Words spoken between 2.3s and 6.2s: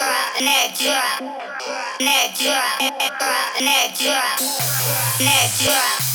drop, next drop, next drop.